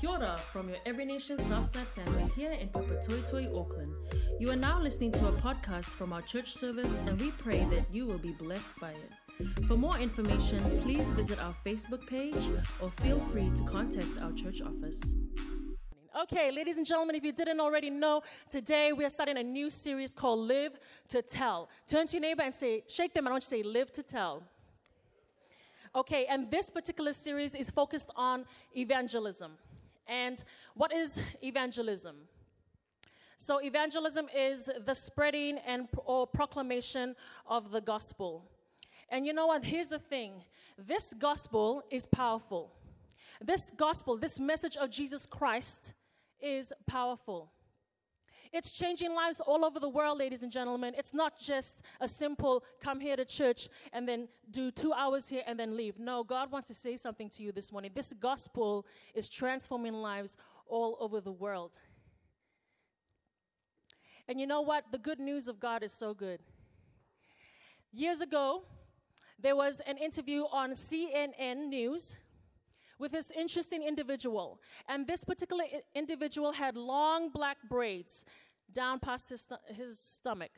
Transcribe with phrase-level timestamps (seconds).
[0.00, 3.92] Kia ora from your Every Nation Southside family here in Papatoetoe, Auckland.
[4.38, 7.84] You are now listening to a podcast from our church service, and we pray that
[7.92, 9.66] you will be blessed by it.
[9.66, 12.42] For more information, please visit our Facebook page
[12.80, 15.02] or feel free to contact our church office.
[16.22, 19.68] Okay, ladies and gentlemen, if you didn't already know, today we are starting a new
[19.68, 21.68] series called Live to Tell.
[21.86, 23.92] Turn to your neighbor and say, shake them, and I want you to say, Live
[23.92, 24.44] to Tell.
[25.94, 29.58] Okay, and this particular series is focused on evangelism.
[30.10, 30.42] And
[30.74, 32.16] what is evangelism?
[33.36, 37.14] So, evangelism is the spreading and or proclamation
[37.46, 38.50] of the gospel.
[39.08, 39.64] And you know what?
[39.64, 40.32] Here's the thing
[40.76, 42.72] this gospel is powerful.
[43.40, 45.94] This gospel, this message of Jesus Christ,
[46.42, 47.52] is powerful.
[48.52, 50.94] It's changing lives all over the world, ladies and gentlemen.
[50.96, 55.42] It's not just a simple come here to church and then do two hours here
[55.46, 56.00] and then leave.
[56.00, 57.92] No, God wants to say something to you this morning.
[57.94, 61.78] This gospel is transforming lives all over the world.
[64.26, 64.86] And you know what?
[64.90, 66.40] The good news of God is so good.
[67.92, 68.62] Years ago,
[69.40, 72.18] there was an interview on CNN News
[73.00, 74.60] with this interesting individual.
[74.86, 78.24] And this particular individual had long black braids
[78.72, 80.52] down past his, his stomach.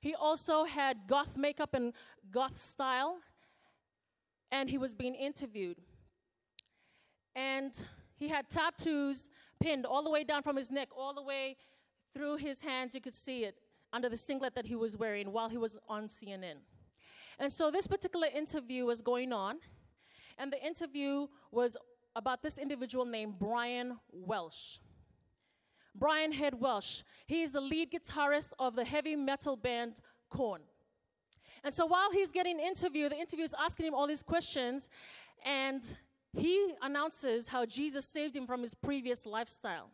[0.00, 1.92] He also had goth makeup and
[2.30, 3.18] goth style,
[4.50, 5.78] and he was being interviewed.
[7.34, 7.72] And
[8.16, 11.56] he had tattoos pinned all the way down from his neck, all the way
[12.14, 12.94] through his hands.
[12.94, 13.58] You could see it
[13.92, 16.56] under the singlet that he was wearing while he was on CNN.
[17.38, 19.58] And so this particular interview was going on,
[20.38, 21.76] and the interview was
[22.14, 24.80] about this individual named Brian Welch.
[25.94, 27.04] Brian Head Welch.
[27.26, 30.62] He is the lead guitarist of the heavy metal band Korn.
[31.64, 34.90] And so while he's getting interviewed, the interviewer is asking him all these questions,
[35.44, 35.96] and
[36.32, 39.90] he announces how Jesus saved him from his previous lifestyle.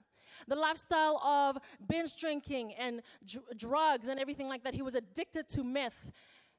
[0.47, 1.59] The lifestyle of
[1.89, 4.75] binge drinking and dr- drugs and everything like that.
[4.75, 6.13] He was addicted to meth.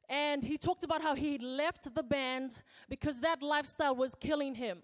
[0.10, 2.60] And he talked about how he left the band
[2.90, 4.80] because that lifestyle was killing him.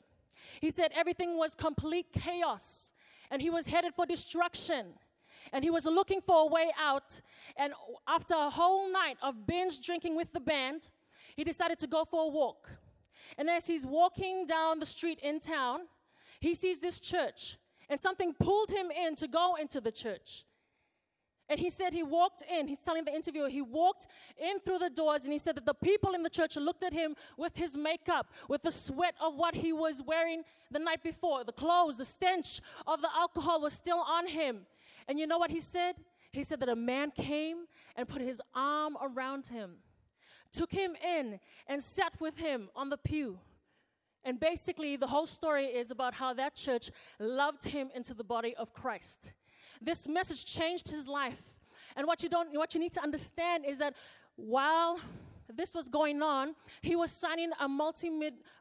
[0.62, 2.94] He said everything was complete chaos
[3.36, 4.94] and he was headed for destruction.
[5.52, 7.20] And he was looking for a way out.
[7.58, 7.74] And
[8.08, 10.88] after a whole night of binge drinking with the band,
[11.36, 12.70] he decided to go for a walk.
[13.38, 15.82] And as he's walking down the street in town,
[16.40, 17.58] he sees this church.
[17.90, 20.46] And something pulled him in to go into the church.
[21.48, 24.08] And he said he walked in, he's telling the interviewer, he walked
[24.38, 26.92] in through the doors and he said that the people in the church looked at
[26.92, 30.42] him with his makeup, with the sweat of what he was wearing
[30.72, 34.66] the night before, the clothes, the stench of the alcohol was still on him.
[35.08, 35.96] And you know what he said?
[36.32, 39.76] He said that a man came and put his arm around him,
[40.52, 43.40] took him in, and sat with him on the pew.
[44.24, 46.90] And basically, the whole story is about how that church
[47.20, 49.34] loved him into the body of Christ.
[49.82, 51.42] This message changed his life.
[51.96, 53.96] And what you don't what you need to understand is that
[54.36, 55.00] while
[55.54, 58.10] this was going on, he was signing a multi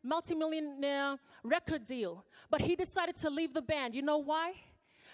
[0.02, 2.24] multi-millionaire record deal.
[2.50, 3.94] But he decided to leave the band.
[3.94, 4.52] You know why?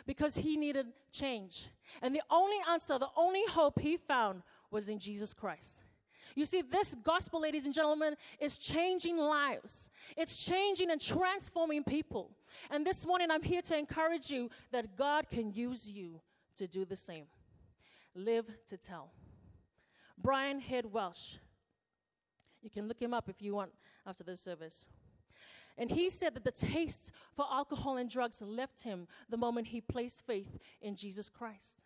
[0.07, 1.69] Because he needed change.
[2.03, 5.85] And the only answer, the only hope he found was in Jesus Christ.
[6.35, 9.91] You see, this gospel, ladies and gentlemen, is changing lives.
[10.17, 12.31] It's changing and transforming people.
[12.71, 16.21] And this morning, I'm here to encourage you that God can use you
[16.57, 17.27] to do the same.
[18.15, 19.13] Live to tell.
[20.19, 21.39] Brian Head Welch.
[22.63, 23.71] You can look him up if you want
[24.07, 24.85] after the service.
[25.79, 29.81] And he said that the taste for alcohol and drugs left him the moment he
[29.81, 31.85] placed faith in Jesus Christ.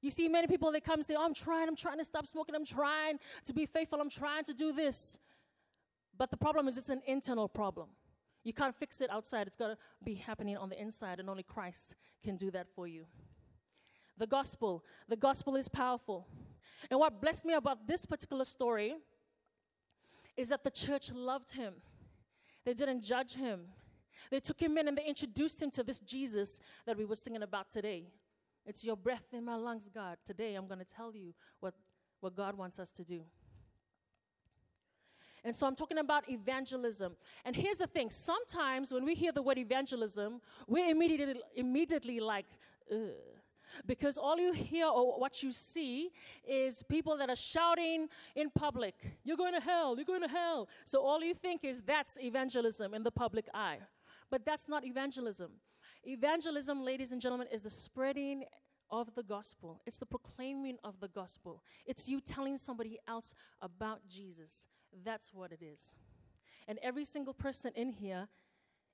[0.00, 2.26] You see, many people they come and say, Oh, I'm trying, I'm trying to stop
[2.26, 5.18] smoking, I'm trying to be faithful, I'm trying to do this.
[6.16, 7.88] But the problem is, it's an internal problem.
[8.44, 11.42] You can't fix it outside, it's got to be happening on the inside, and only
[11.42, 13.06] Christ can do that for you.
[14.18, 16.28] The gospel, the gospel is powerful.
[16.90, 18.94] And what blessed me about this particular story
[20.36, 21.74] is that the church loved him,
[22.64, 23.62] they didn't judge him.
[24.30, 27.42] They took him in and they introduced him to this Jesus that we were singing
[27.42, 28.06] about today.
[28.64, 30.16] It's your breath in my lungs, God.
[30.24, 31.74] Today I'm going to tell you what,
[32.20, 33.22] what God wants us to do.
[35.44, 37.16] And so I'm talking about evangelism.
[37.44, 42.46] And here's the thing sometimes when we hear the word evangelism, we're immediately, immediately like,
[42.90, 43.10] Ugh.
[43.86, 46.10] Because all you hear or what you see
[46.46, 48.94] is people that are shouting in public,
[49.24, 50.68] You're going to hell, you're going to hell.
[50.84, 53.78] So all you think is that's evangelism in the public eye.
[54.30, 55.50] But that's not evangelism.
[56.04, 58.44] Evangelism, ladies and gentlemen, is the spreading
[58.90, 61.62] of the gospel, it's the proclaiming of the gospel.
[61.86, 64.66] It's you telling somebody else about Jesus.
[65.02, 65.94] That's what it is.
[66.68, 68.28] And every single person in here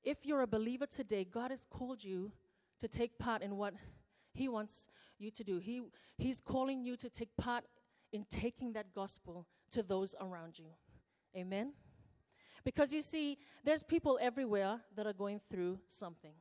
[0.03, 2.33] If you're a believer today, God has called you
[2.81, 3.75] to take part in what
[4.33, 4.89] He wants
[5.19, 5.59] you to do.
[5.59, 5.83] He,
[6.17, 7.65] he's calling you to take part
[8.13, 10.71] in taking that gospel to those around you.
[11.37, 11.75] Amen?
[12.65, 16.33] Because you see, there's people everywhere that are going through something.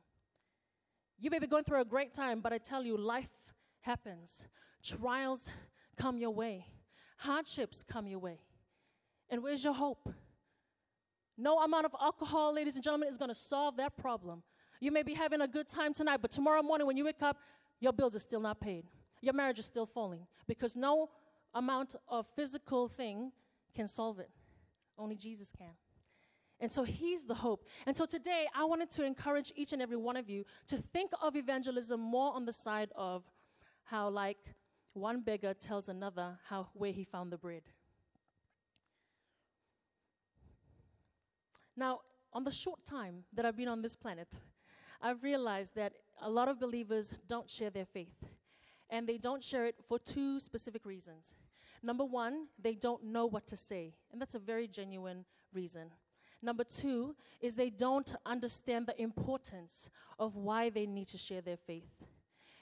[1.18, 4.46] You may be going through a great time, but I tell you, life happens.
[4.82, 5.50] Trials
[5.96, 6.66] come your way,
[7.18, 8.40] hardships come your way.
[9.30, 10.12] And where's your hope?
[11.38, 14.42] No amount of alcohol, ladies and gentlemen, is going to solve that problem.
[14.80, 17.38] You may be having a good time tonight, but tomorrow morning when you wake up,
[17.80, 18.84] your bills are still not paid.
[19.22, 21.10] Your marriage is still falling because no
[21.54, 23.32] amount of physical thing
[23.74, 24.30] can solve it.
[24.98, 25.72] Only Jesus can.
[26.60, 27.64] And so he's the hope.
[27.86, 31.10] And so today I wanted to encourage each and every one of you to think
[31.22, 33.24] of evangelism more on the side of
[33.84, 34.38] how like
[34.92, 37.62] one beggar tells another how where he found the bread.
[41.76, 42.00] Now,
[42.32, 44.40] on the short time that I've been on this planet,
[45.02, 48.24] I've realized that a lot of believers don't share their faith.
[48.90, 51.34] And they don't share it for two specific reasons.
[51.82, 53.94] Number one, they don't know what to say.
[54.12, 55.24] And that's a very genuine
[55.54, 55.90] reason.
[56.42, 61.56] Number two is they don't understand the importance of why they need to share their
[61.56, 61.90] faith.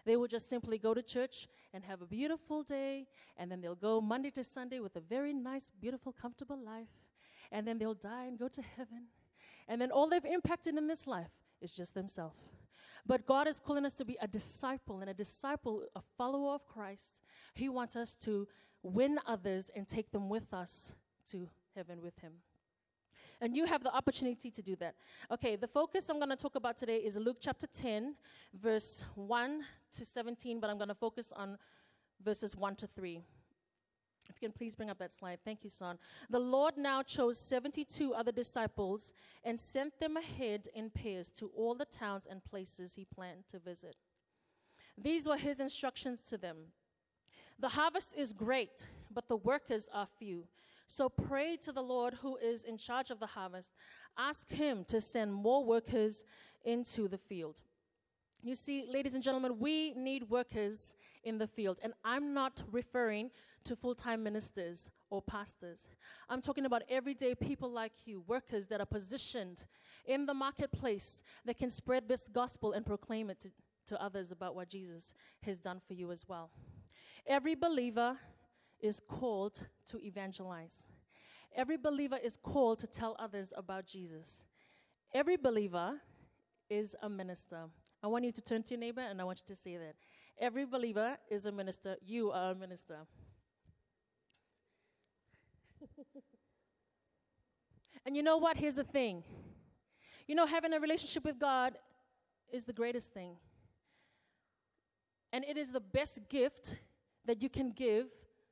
[0.04, 3.06] They will just simply go to church and have a beautiful day,
[3.36, 6.88] and then they'll go Monday to Sunday with a very nice, beautiful, comfortable life,
[7.50, 9.06] and then they'll die and go to heaven.
[9.66, 11.30] And then all they've impacted in this life
[11.60, 12.36] is just themselves.
[13.06, 16.66] But God is calling us to be a disciple, and a disciple, a follower of
[16.66, 17.22] Christ.
[17.54, 18.46] He wants us to
[18.82, 20.92] win others and take them with us
[21.30, 22.32] to heaven with Him.
[23.40, 24.94] And you have the opportunity to do that.
[25.30, 28.16] Okay, the focus I'm going to talk about today is Luke chapter 10,
[28.52, 29.62] verse 1
[29.92, 31.56] to 17, but I'm going to focus on
[32.22, 33.22] verses 1 to 3.
[34.28, 35.38] If you can please bring up that slide.
[35.44, 35.98] Thank you, son.
[36.28, 41.74] The Lord now chose 72 other disciples and sent them ahead in pairs to all
[41.74, 43.96] the towns and places he planned to visit.
[44.96, 46.72] These were his instructions to them
[47.58, 50.44] The harvest is great, but the workers are few.
[50.86, 53.72] So pray to the Lord who is in charge of the harvest.
[54.16, 56.24] Ask him to send more workers
[56.64, 57.60] into the field.
[58.42, 60.94] You see, ladies and gentlemen, we need workers
[61.24, 61.80] in the field.
[61.82, 63.30] And I'm not referring
[63.64, 65.88] to full time ministers or pastors.
[66.28, 69.64] I'm talking about everyday people like you, workers that are positioned
[70.06, 73.50] in the marketplace that can spread this gospel and proclaim it to,
[73.88, 76.50] to others about what Jesus has done for you as well.
[77.26, 78.16] Every believer
[78.80, 80.86] is called to evangelize.
[81.56, 84.44] Every believer is called to tell others about Jesus.
[85.12, 86.00] Every believer
[86.70, 87.64] is a minister.
[88.02, 89.94] I want you to turn to your neighbor and I want you to say that.
[90.40, 91.96] Every believer is a minister.
[92.06, 92.98] You are a minister.
[98.06, 98.56] and you know what?
[98.56, 99.24] Here's the thing.
[100.28, 101.76] You know, having a relationship with God
[102.52, 103.36] is the greatest thing.
[105.32, 106.76] And it is the best gift
[107.24, 108.06] that you can give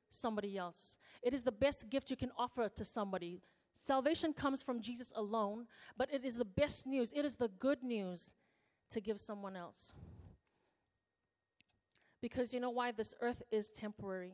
[0.09, 0.97] somebody else.
[1.23, 3.41] It is the best gift you can offer to somebody.
[3.75, 5.67] Salvation comes from Jesus alone,
[5.97, 7.13] but it is the best news.
[7.13, 8.33] It is the good news
[8.91, 9.93] to give someone else.
[12.21, 12.91] Because you know why?
[12.91, 14.33] This earth is temporary.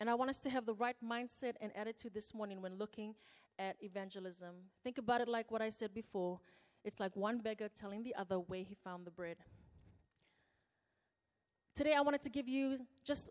[0.00, 3.14] And I want us to have the right mindset and attitude this morning when looking
[3.58, 4.54] at evangelism.
[4.82, 6.40] Think about it like what I said before
[6.84, 9.38] it's like one beggar telling the other where he found the bread.
[11.74, 13.30] Today, I wanted to give you just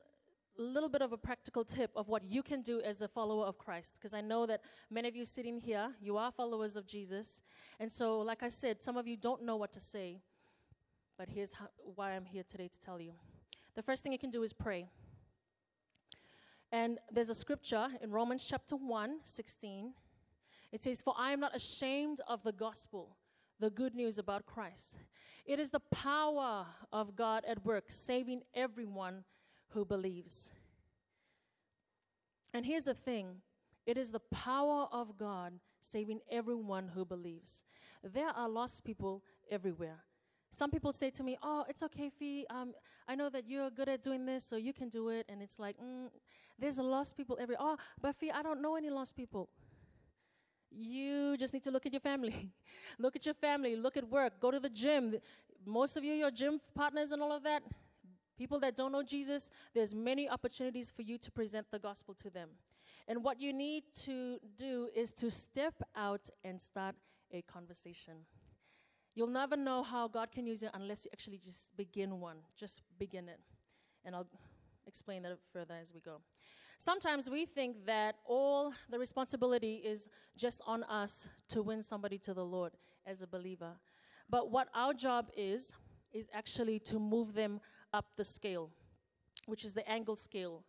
[0.62, 3.58] little bit of a practical tip of what you can do as a follower of
[3.58, 3.96] Christ.
[3.96, 7.42] Because I know that many of you sitting here, you are followers of Jesus.
[7.80, 10.22] And so, like I said, some of you don't know what to say.
[11.18, 13.14] But here's how, why I'm here today to tell you.
[13.76, 14.88] The first thing you can do is pray.
[16.72, 19.94] And there's a scripture in Romans chapter 1, 16.
[20.72, 23.16] It says, For I am not ashamed of the gospel,
[23.60, 24.98] the good news about Christ.
[25.46, 29.24] It is the power of God at work, saving everyone
[29.74, 30.52] who believes.
[32.54, 33.42] And here's the thing
[33.86, 37.66] it is the power of God saving everyone who believes.
[38.04, 40.04] There are lost people everywhere.
[40.52, 42.46] Some people say to me, Oh, it's okay, Fee.
[42.50, 42.74] Um,
[43.08, 45.26] I know that you're good at doing this, so you can do it.
[45.28, 46.10] And it's like, mm,
[46.60, 47.66] There's lost people everywhere.
[47.68, 49.50] Oh, but Fee, I don't know any lost people.
[50.70, 52.52] You just need to look at your family.
[53.00, 55.16] look at your family, look at work, go to the gym.
[55.66, 57.64] Most of you, your gym partners and all of that,
[58.44, 62.30] People that don't know Jesus, there's many opportunities for you to present the gospel to
[62.30, 62.50] them.
[63.08, 66.96] And what you need to do is to step out and start
[67.32, 68.16] a conversation.
[69.16, 72.40] You'll never know how God can use it unless you actually just begin one.
[72.58, 73.40] Just begin it.
[74.04, 74.28] And I'll
[74.86, 76.20] explain that further as we go.
[76.78, 82.34] Sometimes we think that all the responsibility is just on us to win somebody to
[82.34, 82.74] the Lord,
[83.06, 83.72] as a believer.
[84.30, 85.74] But what our job is,
[86.12, 87.60] is actually to move them
[87.94, 88.70] up the scale,
[89.46, 90.64] which is the Engel scale.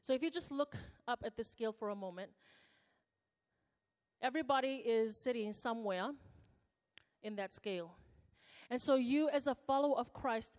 [0.00, 0.76] So if you just look
[1.08, 2.30] up at the scale for a moment,
[4.22, 6.10] everybody is sitting somewhere
[7.22, 7.96] in that scale.
[8.70, 10.58] And so, you, as a follower of Christ,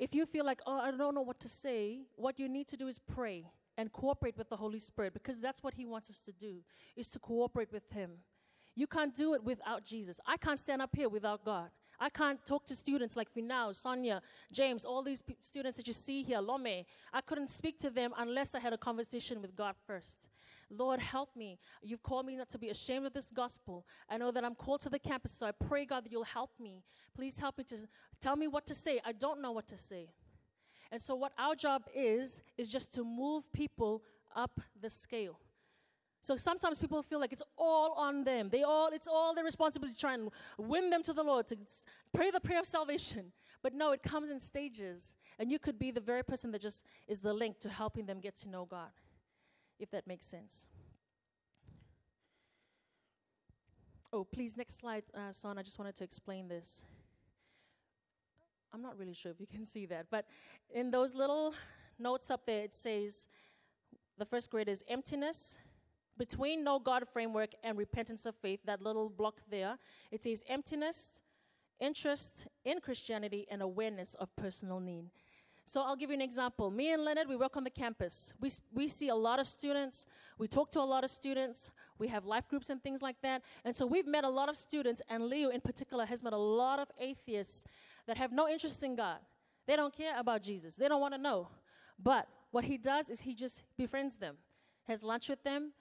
[0.00, 2.76] if you feel like, oh, I don't know what to say, what you need to
[2.76, 6.20] do is pray and cooperate with the Holy Spirit because that's what He wants us
[6.20, 6.58] to do,
[6.96, 8.10] is to cooperate with Him.
[8.74, 10.20] You can't do it without Jesus.
[10.26, 11.70] I can't stand up here without God.
[12.02, 15.92] I can't talk to students like Finau, Sonia, James, all these p- students that you
[15.92, 16.84] see here, Lome.
[17.12, 20.28] I couldn't speak to them unless I had a conversation with God first.
[20.68, 21.60] Lord, help me.
[21.80, 23.86] You've called me not to be ashamed of this gospel.
[24.10, 26.50] I know that I'm called to the campus, so I pray, God, that you'll help
[26.58, 26.82] me.
[27.14, 27.76] Please help me to
[28.20, 29.00] tell me what to say.
[29.04, 30.08] I don't know what to say.
[30.90, 34.02] And so, what our job is, is just to move people
[34.34, 35.38] up the scale.
[36.22, 38.48] So sometimes people feel like it's all on them.
[38.48, 41.56] They all, it's all their responsibility to try and win them to the Lord, to
[42.14, 43.32] pray the prayer of salvation.
[43.60, 45.16] But no, it comes in stages.
[45.40, 48.20] And you could be the very person that just is the link to helping them
[48.20, 48.92] get to know God,
[49.80, 50.68] if that makes sense.
[54.12, 55.58] Oh, please, next slide, uh, Son.
[55.58, 56.84] I just wanted to explain this.
[58.72, 60.26] I'm not really sure if you can see that, but
[60.72, 61.54] in those little
[61.98, 63.28] notes up there, it says
[64.18, 65.58] the first grade is emptiness,
[66.18, 69.78] between no God framework and repentance of faith, that little block there,
[70.10, 71.22] it says emptiness,
[71.80, 75.10] interest in Christianity, and awareness of personal need.
[75.64, 76.70] So I'll give you an example.
[76.70, 78.34] Me and Leonard, we work on the campus.
[78.40, 80.06] We, we see a lot of students.
[80.36, 81.70] We talk to a lot of students.
[81.98, 83.42] We have life groups and things like that.
[83.64, 86.36] And so we've met a lot of students, and Leo in particular has met a
[86.38, 87.64] lot of atheists
[88.06, 89.18] that have no interest in God.
[89.66, 90.76] They don't care about Jesus.
[90.76, 91.48] They don't want to know.
[91.98, 94.36] But what he does is he just befriends them,
[94.88, 95.72] has lunch with them,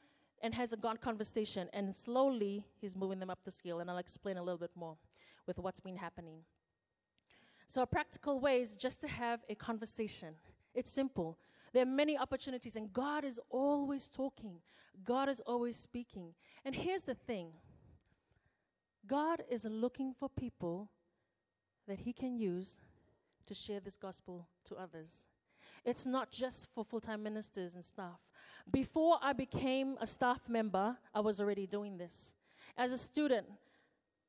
[0.41, 1.69] and has a God conversation.
[1.73, 3.79] And slowly, he's moving them up the scale.
[3.79, 4.97] And I'll explain a little bit more
[5.47, 6.39] with what's been happening.
[7.67, 10.35] So, a practical way is just to have a conversation.
[10.73, 11.37] It's simple.
[11.73, 14.57] There are many opportunities, and God is always talking,
[15.05, 16.33] God is always speaking.
[16.65, 17.53] And here's the thing
[19.07, 20.89] God is looking for people
[21.87, 22.77] that He can use
[23.45, 25.27] to share this gospel to others.
[25.83, 28.19] It's not just for full time ministers and staff.
[28.71, 32.33] Before I became a staff member, I was already doing this.
[32.77, 33.47] As a student,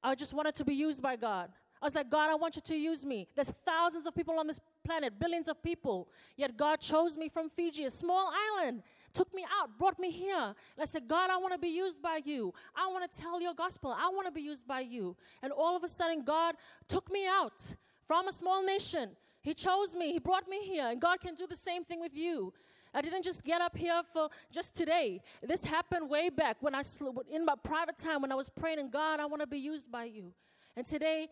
[0.02, 1.50] I just wanted to be used by God.
[1.80, 3.28] I was like, God, I want you to use me.
[3.34, 6.08] There's thousands of people on this planet, billions of people.
[6.36, 8.82] Yet God chose me from Fiji, a small island,
[9.12, 10.36] took me out, brought me here.
[10.36, 12.54] And I said, God, I want to be used by you.
[12.74, 13.90] I want to tell your gospel.
[13.90, 15.16] I want to be used by you.
[15.42, 16.54] And all of a sudden, God
[16.86, 17.74] took me out
[18.06, 19.10] from a small nation
[19.42, 22.14] he chose me, He brought me here, and God can do the same thing with
[22.14, 22.52] you.
[22.94, 25.22] I didn't just get up here for just today.
[25.42, 26.82] This happened way back when I,
[27.30, 29.90] in my private time, when I was praying, and God, I want to be used
[29.90, 30.32] by you.
[30.76, 31.28] And today,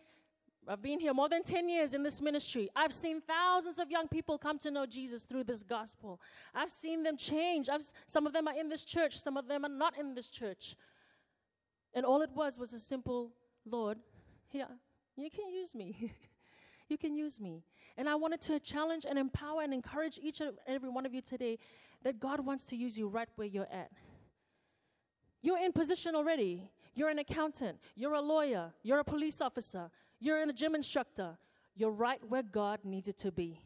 [0.67, 2.69] I've been here more than 10 years in this ministry.
[2.75, 6.19] I've seen thousands of young people come to know Jesus through this gospel.
[6.53, 7.69] I've seen them change.
[7.69, 10.29] I've, some of them are in this church, some of them are not in this
[10.29, 10.75] church.
[11.93, 13.31] And all it was was a simple,
[13.65, 13.97] Lord,
[14.49, 14.67] here,
[15.15, 16.11] you can use me.
[16.91, 17.63] you can use me.
[17.97, 21.21] And I wanted to challenge and empower and encourage each and every one of you
[21.21, 21.57] today
[22.03, 23.91] that God wants to use you right where you're at.
[25.41, 26.69] You're in position already.
[26.93, 31.37] You're an accountant, you're a lawyer, you're a police officer, you're a gym instructor.
[31.75, 33.61] You're right where God needs you to be.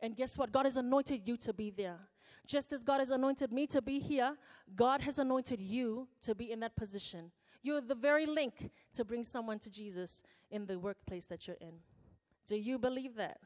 [0.00, 0.52] And guess what?
[0.52, 1.98] God has anointed you to be there.
[2.46, 4.36] Just as God has anointed me to be here,
[4.74, 7.30] God has anointed you to be in that position.
[7.62, 11.74] You're the very link to bring someone to Jesus in the workplace that you're in.
[12.46, 13.38] Do you believe that?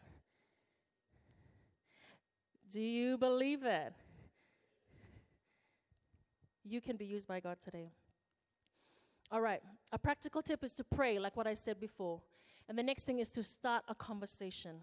[2.71, 3.95] Do you believe that?
[6.65, 7.91] You can be used by God today.
[9.33, 12.21] All right, a practical tip is to pray, like what I said before.
[12.69, 14.77] And the next thing is to start a conversation.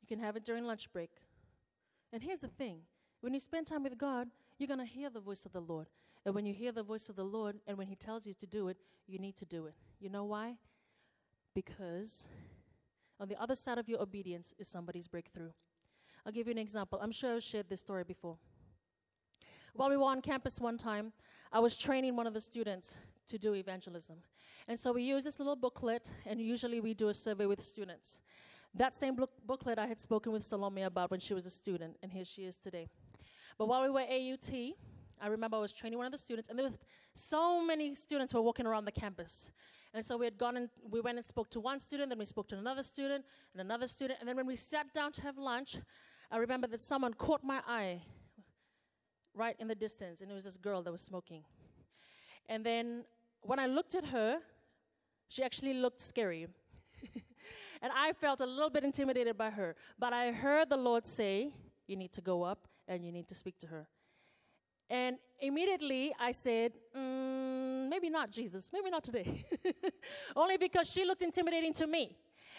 [0.00, 1.10] You can have it during lunch break.
[2.12, 2.80] And here's the thing
[3.20, 5.86] when you spend time with God, you're going to hear the voice of the Lord.
[6.24, 8.46] And when you hear the voice of the Lord, and when He tells you to
[8.46, 9.74] do it, you need to do it.
[10.00, 10.56] You know why?
[11.54, 12.28] Because
[13.20, 15.50] on the other side of your obedience is somebody's breakthrough.
[16.24, 16.98] I'll give you an example.
[17.02, 18.36] I'm sure I've shared this story before.
[19.74, 21.12] While we were on campus one time,
[21.52, 22.96] I was training one of the students
[23.28, 24.18] to do evangelism.
[24.68, 28.20] And so we use this little booklet, and usually we do a survey with students.
[28.74, 31.96] That same book- booklet I had spoken with Salome about when she was a student,
[32.02, 32.88] and here she is today.
[33.58, 34.74] But while we were at AUT,
[35.20, 36.76] I remember I was training one of the students, and there were
[37.14, 39.50] so many students were walking around the campus.
[39.94, 42.24] And so we had gone and we went and spoke to one student, then we
[42.24, 44.20] spoke to another student and another student.
[44.20, 45.76] And then when we sat down to have lunch,
[46.30, 48.02] I remember that someone caught my eye
[49.34, 51.42] right in the distance, and it was this girl that was smoking.
[52.48, 53.04] And then
[53.42, 54.38] when I looked at her,
[55.28, 56.46] she actually looked scary.
[57.82, 59.76] and I felt a little bit intimidated by her.
[59.98, 61.52] But I heard the Lord say,
[61.86, 63.86] You need to go up and you need to speak to her.
[64.90, 67.11] And immediately I said, mm,
[68.02, 69.44] Maybe not Jesus, maybe not today.
[70.36, 72.16] Only because she looked intimidating to me.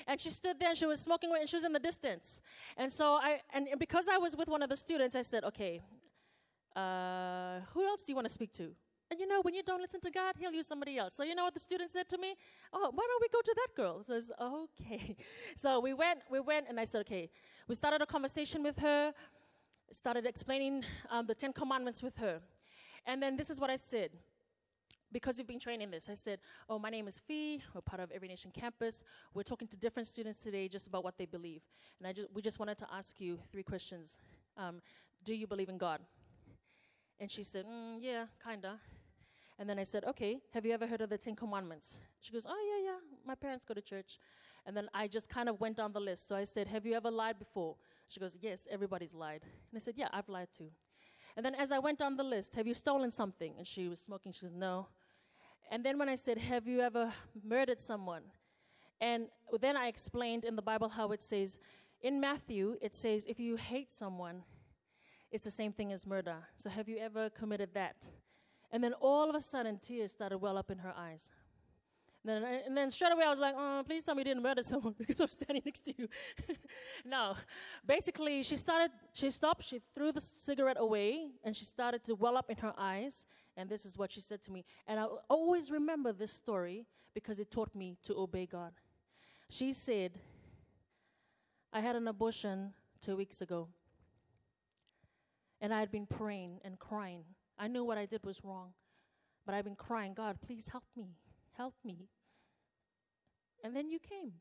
[0.08, 2.40] And she stood there and she was smoking and she was in the distance.
[2.78, 5.82] And so I, and because I was with one of the students, I said, Okay,
[6.78, 8.72] uh, who else do you want to speak to?
[9.12, 11.14] And you know, when you don't listen to God, He'll use somebody else.
[11.14, 12.36] So you know what the student said to me?
[12.72, 14.02] Oh, why don't we go to that girl?
[14.02, 15.18] So I said, okay.
[15.58, 17.30] So we went, we went, and I said, okay.
[17.68, 19.14] We started a conversation with her,
[19.92, 22.40] started explaining um, the Ten Commandments with her.
[23.06, 24.12] And then this is what I said.
[25.14, 27.62] Because we've been training this, I said, Oh, my name is Fee.
[27.74, 29.04] We're part of Every Nation Campus.
[29.34, 31.62] We're talking to different students today just about what they believe.
[32.00, 34.18] And I just, we just wanted to ask you three questions.
[34.58, 34.82] Um,
[35.24, 36.02] do you believe in God?
[37.20, 38.80] And she said, mm, Yeah, kinda.
[39.60, 42.00] And then I said, Okay, have you ever heard of the Ten Commandments?
[42.20, 42.98] She goes, Oh, yeah, yeah.
[43.26, 44.20] My parents go to church.
[44.66, 46.28] And then I just kind of went down the list.
[46.28, 47.76] So I said, Have you ever lied before?
[48.08, 49.42] She goes, Yes, everybody's lied.
[49.44, 50.72] And I said, Yeah, I've lied too.
[51.36, 53.54] And then as I went down the list, Have you stolen something?
[53.58, 54.32] And she was smoking.
[54.32, 54.88] She said, No.
[55.72, 58.24] And then when I said, Have you ever murdered someone?
[59.02, 59.28] And
[59.60, 61.60] then I explained in the Bible how it says,
[62.02, 64.44] in Matthew, it says, If you hate someone,
[65.32, 66.36] it's the same thing as murder.
[66.58, 68.06] So have you ever committed that?
[68.72, 71.32] And then all of a sudden, tears started well up in her eyes.
[72.26, 74.64] Then, and then straight away, I was like, oh, please tell me you didn't murder
[74.64, 76.08] someone because I'm standing next to you.
[77.06, 77.36] no.
[77.86, 82.38] Basically, she started, she stopped, she threw the cigarette away, and she started to well
[82.38, 83.28] up in her eyes.
[83.58, 84.66] And this is what she said to me.
[84.88, 88.74] And I always remember this story because it taught me to obey God.
[89.50, 90.18] She said,
[91.72, 93.68] I had an abortion two weeks ago.
[95.62, 97.24] And I had been praying and crying
[97.58, 98.74] I knew what I did was wrong,
[99.46, 101.16] but I've been crying, God, please help me,
[101.58, 102.10] help me.
[103.64, 104.34] And then you came.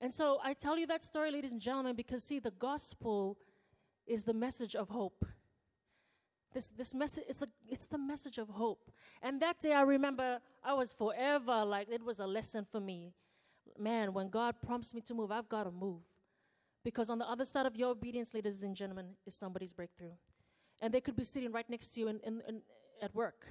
[0.00, 3.38] And so I tell you that story, ladies and gentlemen, because see, the gospel
[4.06, 5.24] is the message of hope.
[6.52, 8.90] This, this message, it's, a, it's the message of hope.
[9.22, 13.12] And that day I remember I was forever like it was a lesson for me.
[13.78, 16.02] Man, when God prompts me to move, I've got to move.
[16.84, 20.12] Because on the other side of your obedience, ladies and gentlemen, is somebody's breakthrough
[20.80, 22.60] and they could be sitting right next to you in, in, in,
[23.00, 23.46] at work.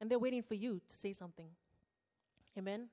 [0.00, 1.48] And they're waiting for you to say something.
[2.58, 2.88] Amen?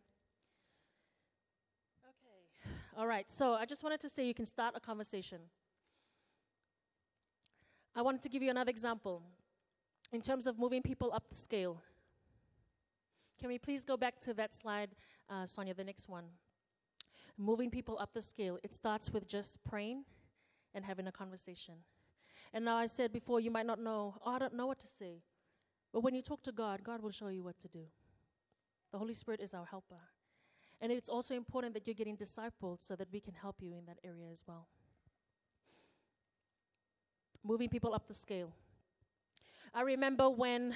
[2.03, 2.71] Okay.
[2.97, 3.29] All right.
[3.29, 5.39] So I just wanted to say you can start a conversation.
[7.95, 9.21] I wanted to give you another example
[10.11, 11.81] in terms of moving people up the scale.
[13.39, 14.89] Can we please go back to that slide,
[15.29, 16.25] uh, Sonia, the next one?
[17.37, 18.57] Moving people up the scale.
[18.63, 20.05] It starts with just praying
[20.73, 21.75] and having a conversation.
[22.53, 24.87] And now I said before, you might not know, oh, I don't know what to
[24.87, 25.21] say.
[25.93, 27.85] But when you talk to God, God will show you what to do.
[28.91, 30.01] The Holy Spirit is our helper.
[30.81, 33.85] And it's also important that you're getting discipled so that we can help you in
[33.85, 34.67] that area as well.
[37.43, 38.51] Moving people up the scale.
[39.73, 40.75] I remember when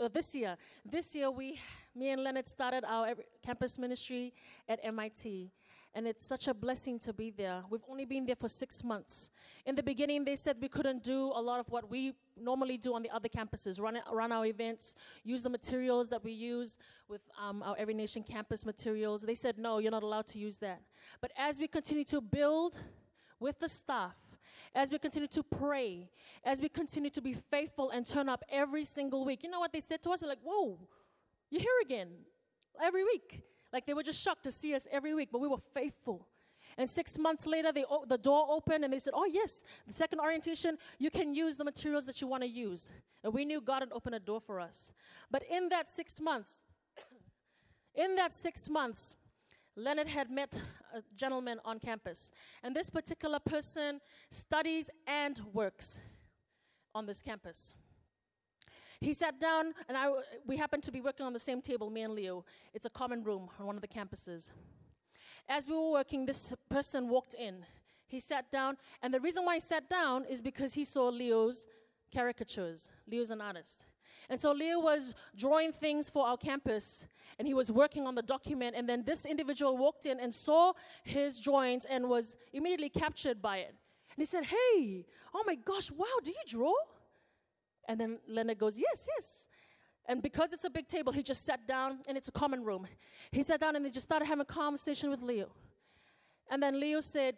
[0.00, 1.60] uh, this year, this year we,
[1.94, 4.32] me and Leonard started our campus ministry
[4.68, 5.50] at MIT
[5.94, 7.62] and it's such a blessing to be there.
[7.68, 9.30] We've only been there for six months.
[9.66, 12.94] In the beginning, they said we couldn't do a lot of what we normally do
[12.94, 17.22] on the other campuses run, run our events, use the materials that we use with
[17.40, 19.22] um, our Every Nation campus materials.
[19.22, 20.80] They said, no, you're not allowed to use that.
[21.20, 22.78] But as we continue to build
[23.40, 24.14] with the staff,
[24.74, 26.08] as we continue to pray,
[26.44, 29.72] as we continue to be faithful and turn up every single week, you know what
[29.72, 30.20] they said to us?
[30.20, 30.78] They're like, whoa,
[31.50, 32.08] you're here again
[32.80, 33.42] every week.
[33.72, 36.26] Like they were just shocked to see us every week, but we were faithful.
[36.78, 40.20] And six months later, they the door opened and they said, Oh, yes, the second
[40.20, 42.92] orientation, you can use the materials that you want to use.
[43.22, 44.92] And we knew God had opened a door for us.
[45.30, 46.64] But in that six months,
[47.94, 49.16] in that six months,
[49.76, 50.60] Leonard had met
[50.94, 52.32] a gentleman on campus.
[52.62, 56.00] And this particular person studies and works
[56.94, 57.74] on this campus.
[59.00, 60.10] He sat down, and I,
[60.46, 62.44] we happened to be working on the same table, me and Leo.
[62.74, 64.50] It's a common room on one of the campuses.
[65.48, 67.64] As we were working, this person walked in.
[68.06, 71.66] He sat down, and the reason why he sat down is because he saw Leo's
[72.12, 72.90] caricatures.
[73.10, 73.86] Leo's an artist.
[74.28, 77.06] And so Leo was drawing things for our campus,
[77.38, 78.76] and he was working on the document.
[78.76, 83.58] And then this individual walked in and saw his drawings and was immediately captured by
[83.58, 83.74] it.
[84.10, 86.74] And he said, Hey, oh my gosh, wow, do you draw?
[87.88, 89.48] And then Leonard goes, Yes, yes.
[90.06, 92.86] And because it's a big table, he just sat down and it's a common room.
[93.30, 95.50] He sat down and they just started having a conversation with Leo.
[96.50, 97.36] And then Leo said,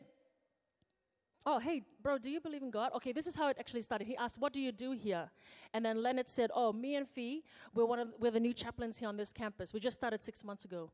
[1.45, 2.93] oh, hey, bro, do you believe in God?
[2.95, 4.07] Okay, this is how it actually started.
[4.07, 5.31] He asked, what do you do here?
[5.75, 7.43] And then Leonard said, oh, me and Fee,
[7.75, 9.75] we're, one of, we're the new chaplains here on this campus.
[9.75, 10.91] We just started six months ago.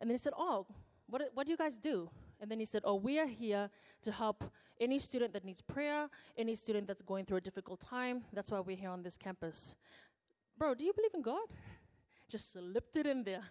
[0.00, 0.66] And then he said, oh,
[1.08, 2.08] what, what do you guys do?
[2.40, 3.70] And then he said, oh, we are here
[4.02, 4.44] to help
[4.80, 8.24] any student that needs prayer, any student that's going through a difficult time.
[8.32, 9.74] That's why we're here on this campus.
[10.58, 11.48] Bro, do you believe in God?
[12.28, 13.42] Just slipped it in there.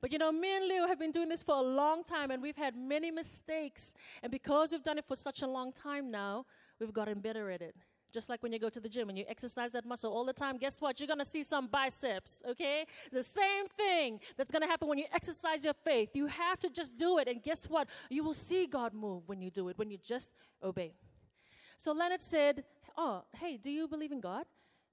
[0.00, 2.42] But you know, me and Leo have been doing this for a long time and
[2.42, 3.94] we've had many mistakes.
[4.22, 6.46] And because we've done it for such a long time now,
[6.80, 7.76] we've gotten better at it.
[8.12, 10.32] Just like when you go to the gym and you exercise that muscle all the
[10.32, 11.00] time, guess what?
[11.00, 12.84] You're gonna see some biceps, okay?
[13.10, 16.10] The same thing that's gonna happen when you exercise your faith.
[16.14, 17.88] You have to just do it, and guess what?
[18.10, 20.92] You will see God move when you do it, when you just obey.
[21.78, 22.64] So Leonard said,
[22.96, 24.44] Oh, hey, do you believe in God?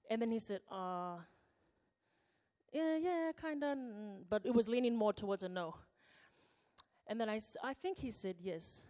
[0.08, 1.18] And then he said, Uh,
[2.72, 3.78] yeah, yeah, kind of,
[4.28, 5.74] but it was leaning more towards a no.
[7.06, 8.84] And then I, I think he said yes.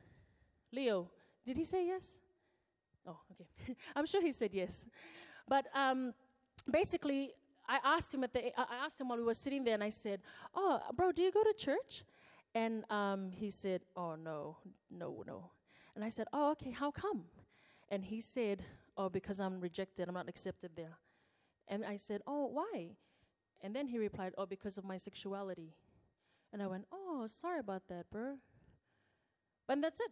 [0.73, 1.11] Leo,
[1.45, 2.21] did he say yes?
[3.07, 3.77] Oh, okay.
[3.97, 4.87] I'm sure he said yes.
[5.49, 6.13] But um,
[6.71, 7.33] basically,
[7.69, 9.91] I asked him at the, I asked him while we were sitting there, and I
[9.91, 10.21] said,
[10.55, 12.05] "Oh, bro, do you go to church?"
[12.55, 14.59] And um, he said, "Oh no,
[14.91, 15.51] no, no."
[15.95, 16.71] And I said, "Oh, okay.
[16.71, 17.25] How come?"
[17.91, 18.63] And he said,
[18.97, 20.09] "Oh, because I'm rejected.
[20.09, 20.99] I'm not accepted there."
[21.69, 22.97] And I said, "Oh, why?"
[23.63, 25.75] And then he replied, Oh, because of my sexuality.
[26.53, 28.37] And I went, Oh, sorry about that, bro.
[29.69, 30.11] And that's it.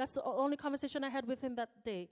[0.00, 2.08] That's the only conversation I had with him that day.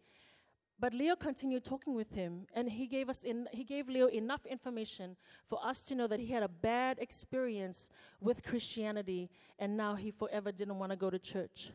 [0.79, 4.45] But Leo continued talking with him, and he gave us in, he gave Leo enough
[4.45, 7.89] information for us to know that he had a bad experience
[8.21, 11.73] with Christianity, and now he forever didn't want to go to church.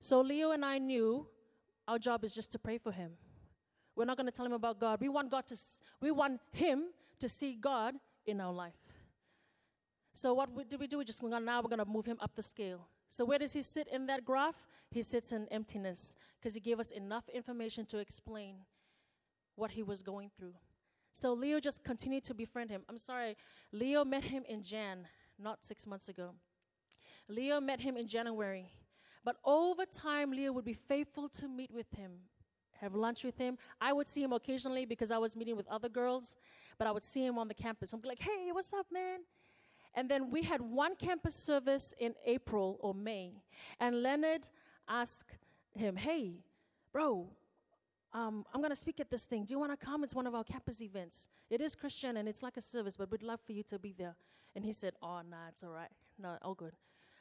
[0.00, 1.26] So Leo and I knew
[1.88, 3.12] our job is just to pray for him.
[3.96, 5.00] We're not going to tell him about God.
[5.00, 5.56] We want God to,
[6.02, 6.88] we want him
[7.20, 7.94] to see God
[8.26, 8.74] in our life.
[10.12, 10.98] So what do we do?
[10.98, 12.86] We just now we're going to move him up the scale.
[13.08, 14.66] So where does he sit in that graph?
[14.90, 18.56] He sits in emptiness because he gave us enough information to explain
[19.54, 20.54] what he was going through.
[21.12, 22.82] So Leo just continued to befriend him.
[22.88, 23.36] I'm sorry,
[23.72, 25.06] Leo met him in Jan,
[25.38, 26.34] not six months ago.
[27.28, 28.70] Leo met him in January.
[29.24, 32.12] But over time, Leo would be faithful to meet with him,
[32.80, 33.58] have lunch with him.
[33.80, 36.36] I would see him occasionally because I was meeting with other girls,
[36.78, 37.92] but I would see him on the campus.
[37.92, 39.20] I'm like, hey, what's up, man?
[39.96, 43.32] And then we had one campus service in April or May,
[43.80, 44.46] and Leonard
[44.86, 45.36] asked
[45.74, 46.44] him, hey,
[46.92, 47.28] bro,
[48.12, 49.44] um, I'm going to speak at this thing.
[49.44, 50.04] Do you want to come?
[50.04, 51.28] It's one of our campus events.
[51.50, 53.94] It is Christian and it's like a service, but we'd love for you to be
[53.96, 54.14] there.
[54.54, 55.90] And he said, Oh, nah, it's all right.
[56.18, 56.72] No, all good.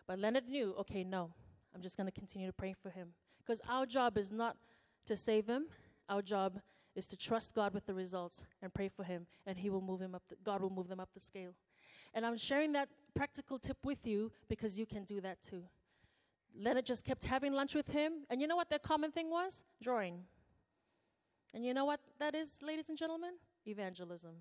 [0.08, 1.32] But Leonard knew, okay, no,
[1.74, 3.10] I'm just going to continue to pray for him.
[3.40, 4.56] Because our job is not
[5.08, 5.66] to save him.
[6.08, 6.60] Our job
[6.96, 10.00] is to trust God with the results and pray for him, and He will move
[10.00, 10.24] him up.
[10.30, 11.54] The, God will move them up the scale.
[12.16, 15.64] And I'm sharing that practical tip with you because you can do that too.
[16.58, 19.64] Leonard just kept having lunch with him, and you know what their common thing was?
[19.84, 20.24] Drawing.
[21.54, 23.32] And you know what that is, ladies and gentlemen?
[23.66, 24.36] Evangelism.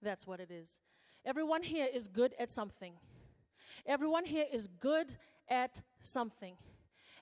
[0.00, 0.80] That's what it is.
[1.24, 2.94] Everyone here is good at something.
[3.86, 5.16] Everyone here is good
[5.48, 6.54] at something.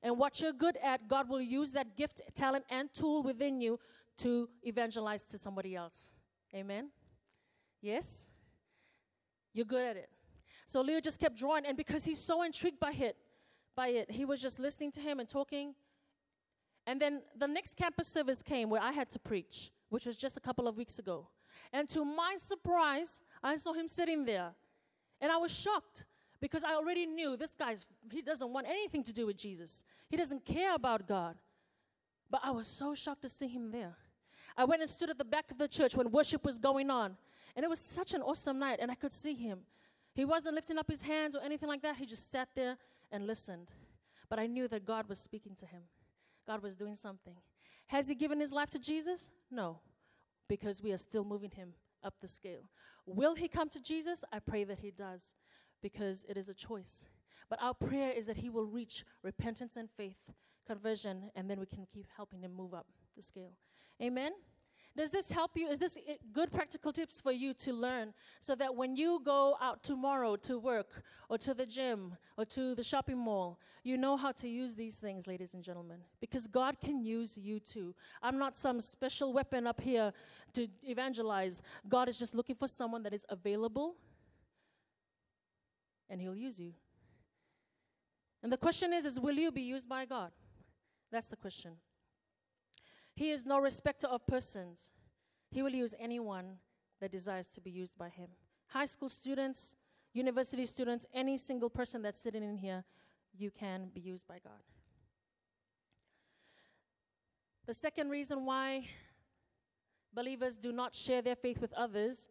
[0.02, 3.78] And what you're good at, God will use that gift, talent, and tool within you
[4.18, 6.14] to evangelize to somebody else.
[6.54, 6.90] Amen?
[7.80, 8.30] Yes?
[9.52, 10.08] You're good at it.
[10.66, 13.16] So Leo just kept drawing, and because he's so intrigued by it,
[13.74, 15.74] by it, he was just listening to him and talking.
[16.86, 20.36] And then the next campus service came where I had to preach, which was just
[20.36, 21.28] a couple of weeks ago.
[21.72, 24.52] And to my surprise, I saw him sitting there.
[25.20, 26.04] And I was shocked
[26.40, 29.84] because I already knew this guy's, he doesn't want anything to do with Jesus.
[30.08, 31.36] He doesn't care about God.
[32.30, 33.96] But I was so shocked to see him there.
[34.56, 37.16] I went and stood at the back of the church when worship was going on.
[37.56, 39.60] And it was such an awesome night, and I could see him.
[40.14, 41.96] He wasn't lifting up his hands or anything like that.
[41.96, 42.76] He just sat there
[43.10, 43.70] and listened.
[44.28, 45.82] But I knew that God was speaking to him,
[46.46, 47.34] God was doing something.
[47.86, 49.30] Has he given his life to Jesus?
[49.50, 49.80] No,
[50.48, 52.62] because we are still moving him up the scale.
[53.04, 54.24] Will he come to Jesus?
[54.32, 55.34] I pray that he does
[55.82, 57.08] because it is a choice.
[57.48, 60.30] But our prayer is that he will reach repentance and faith,
[60.66, 62.86] conversion, and then we can keep helping him move up
[63.16, 63.52] the scale.
[64.00, 64.32] Amen?
[64.96, 65.68] Does this help you?
[65.68, 65.98] Is this
[66.32, 70.58] good practical tips for you to learn so that when you go out tomorrow to
[70.58, 74.74] work or to the gym or to the shopping mall, you know how to use
[74.74, 75.98] these things, ladies and gentlemen?
[76.20, 77.94] Because God can use you too.
[78.20, 80.12] I'm not some special weapon up here
[80.54, 81.62] to evangelize.
[81.88, 83.94] God is just looking for someone that is available
[86.08, 86.72] and he'll use you.
[88.42, 90.32] And the question is, is will you be used by God?
[91.12, 91.72] That's the question.
[93.20, 94.92] He is no respecter of persons.
[95.50, 96.56] He will use anyone
[97.02, 98.28] that desires to be used by him.
[98.68, 99.76] High school students,
[100.14, 102.82] university students, any single person that's sitting in here,
[103.36, 104.62] you can be used by God.
[107.66, 108.86] The second reason why
[110.14, 112.30] believers do not share their faith with others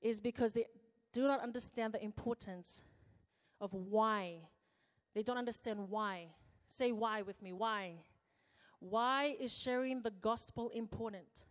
[0.00, 0.64] is because they
[1.12, 2.80] do not understand the importance
[3.60, 4.48] of why.
[5.14, 6.28] They don't understand why.
[6.68, 7.52] Say why with me.
[7.52, 7.96] Why?
[8.82, 11.44] Why is sharing the gospel important?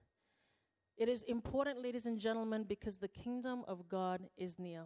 [0.97, 4.83] It is important, ladies and gentlemen, because the kingdom of God is near.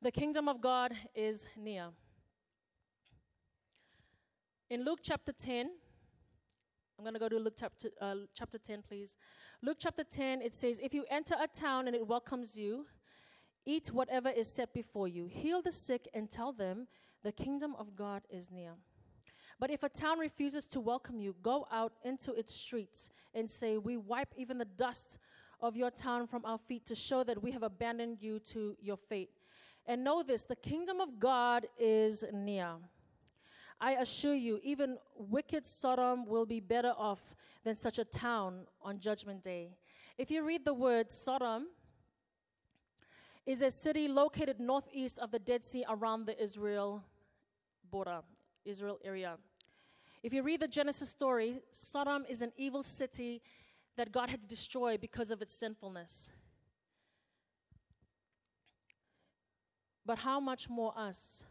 [0.00, 1.88] The kingdom of God is near.
[4.70, 5.70] In Luke chapter 10,
[6.96, 9.16] I'm going to go to Luke chapter, uh, chapter 10, please.
[9.60, 12.86] Luke chapter 10, it says, If you enter a town and it welcomes you,
[13.66, 16.86] eat whatever is set before you, heal the sick, and tell them
[17.24, 18.74] the kingdom of God is near.
[19.60, 23.76] But if a town refuses to welcome you, go out into its streets and say,
[23.76, 25.18] We wipe even the dust
[25.60, 28.96] of your town from our feet to show that we have abandoned you to your
[28.96, 29.30] fate.
[29.86, 32.74] And know this the kingdom of God is near.
[33.80, 38.98] I assure you, even wicked Sodom will be better off than such a town on
[38.98, 39.70] Judgment Day.
[40.16, 41.66] If you read the word Sodom,
[43.46, 47.02] is a city located northeast of the Dead Sea around the Israel
[47.90, 48.20] border,
[48.66, 49.38] Israel area.
[50.22, 53.42] If you read the Genesis story, Sodom is an evil city
[53.96, 56.30] that God had to destroy because of its sinfulness.
[60.04, 61.44] But how much more us?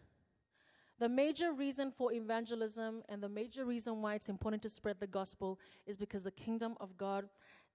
[1.00, 5.08] The major reason for evangelism and the major reason why it's important to spread the
[5.08, 7.30] gospel is because the kingdom of God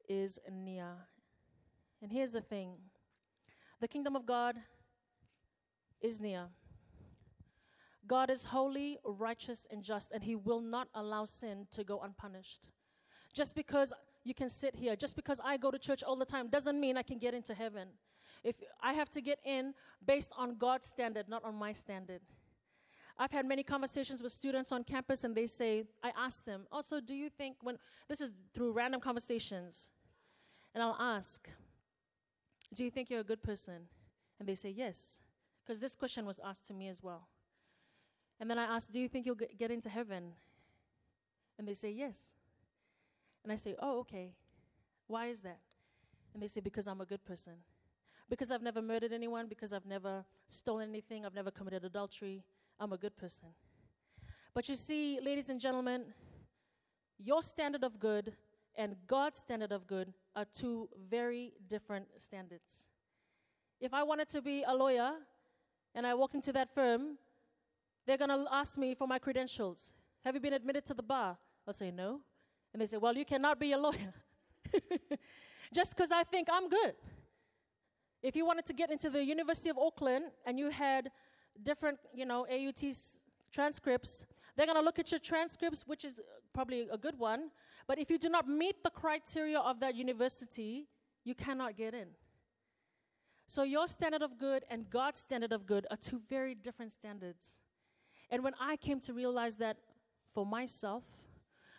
[0.08, 0.88] is near.
[2.02, 2.72] And here's the thing
[3.80, 4.56] the kingdom of God
[6.00, 6.46] is near.
[8.06, 12.68] God is holy, righteous, and just, and He will not allow sin to go unpunished.
[13.32, 13.92] Just because
[14.24, 16.96] you can sit here, just because I go to church all the time, doesn't mean
[16.96, 17.88] I can get into heaven.
[18.44, 22.22] If I have to get in based on God's standard, not on my standard.
[23.18, 27.00] I've had many conversations with students on campus, and they say, I ask them, also,
[27.00, 29.90] do you think when this is through random conversations,
[30.74, 31.48] and I'll ask,
[32.74, 33.88] do you think you're a good person?
[34.40, 35.20] And they say, yes,
[35.62, 37.28] because this question was asked to me as well.
[38.40, 40.32] And then I ask, do you think you'll get into heaven?
[41.58, 42.34] And they say, yes.
[43.44, 44.32] And I say, oh, okay.
[45.06, 45.60] Why is that?
[46.34, 47.54] And they say, because I'm a good person.
[48.28, 52.44] Because I've never murdered anyone, because I've never stolen anything, I've never committed adultery,
[52.80, 53.48] I'm a good person.
[54.54, 56.04] But you see, ladies and gentlemen,
[57.18, 58.34] your standard of good
[58.74, 62.88] and God's standard of good are two very different standards.
[63.80, 65.12] If I wanted to be a lawyer
[65.94, 67.18] and I walked into that firm,
[68.06, 69.92] they're going to ask me for my credentials.
[70.24, 71.38] Have you been admitted to the bar?
[71.66, 72.20] I'll say no.
[72.72, 74.14] And they say, Well, you cannot be a lawyer.
[75.72, 76.94] Just because I think I'm good.
[78.22, 81.10] If you wanted to get into the University of Auckland and you had
[81.62, 83.20] different, you know, AUT's
[83.52, 84.24] transcripts,
[84.56, 87.50] they're going to look at your transcripts, which is uh, probably a good one.
[87.86, 90.86] But if you do not meet the criteria of that university,
[91.24, 92.08] you cannot get in.
[93.48, 97.61] So your standard of good and God's standard of good are two very different standards.
[98.32, 99.76] And when I came to realize that
[100.34, 101.04] for myself,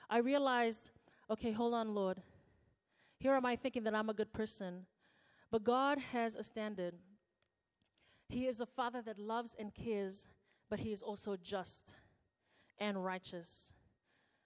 [0.07, 0.91] I realized,
[1.29, 2.21] okay, hold on, Lord.
[3.17, 4.85] Here am I thinking that I'm a good person.
[5.49, 6.93] But God has a standard.
[8.29, 10.27] He is a father that loves and cares,
[10.69, 11.95] but he is also just
[12.77, 13.73] and righteous.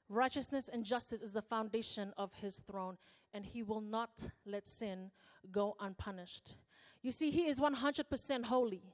[0.08, 2.98] Righteousness and justice is the foundation of his throne,
[3.34, 5.12] and he will not let sin
[5.52, 6.56] go unpunished.
[7.02, 8.93] You see, he is 100% holy,